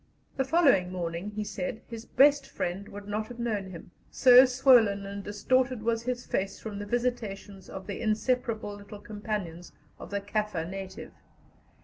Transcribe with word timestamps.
The 0.35 0.45
following 0.45 0.91
morning, 0.91 1.29
he 1.29 1.43
said, 1.43 1.83
his 1.87 2.05
best 2.05 2.47
friend 2.47 2.89
would 2.89 3.07
not 3.07 3.27
have 3.27 3.37
known 3.37 3.69
him, 3.69 3.91
so 4.09 4.45
swollen 4.45 5.05
and 5.05 5.23
distorted 5.23 5.83
was 5.83 6.01
his 6.01 6.25
face 6.25 6.59
from 6.59 6.79
the 6.79 6.87
visitations 6.87 7.69
of 7.69 7.85
the 7.85 8.01
inseparable 8.01 8.73
little 8.75 8.97
companions 8.99 9.73
of 9.99 10.09
the 10.09 10.19
Kaffir 10.19 10.67
native. 10.67 11.11